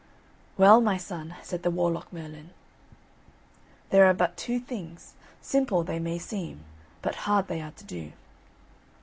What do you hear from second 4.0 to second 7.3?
are but two things, simple they may seem, but